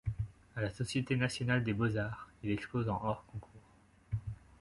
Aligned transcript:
À 0.55 0.61
la 0.63 0.71
société 0.71 1.15
nationale 1.15 1.63
des 1.63 1.73
beaux-arts, 1.73 2.27
il 2.41 2.49
expose 2.49 2.89
en 2.89 2.99
hors-concours. 3.05 3.69